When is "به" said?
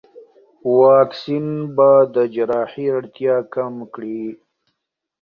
1.75-1.89